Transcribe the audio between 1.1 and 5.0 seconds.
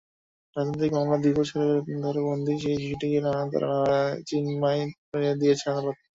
দুই বছর ধরে বন্দী সেই শিশুটিকে তার নানির জিম্মায়